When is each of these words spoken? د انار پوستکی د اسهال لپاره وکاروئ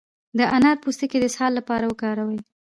د 0.37 0.39
انار 0.55 0.77
پوستکی 0.83 1.17
د 1.19 1.23
اسهال 1.29 1.51
لپاره 1.59 1.83
وکاروئ 1.87 2.39